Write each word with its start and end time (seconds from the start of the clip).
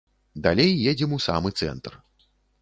Далей 0.47 0.71
едзем 0.91 1.13
у 1.19 1.19
самы 1.27 1.53
цэнтр. 1.63 2.01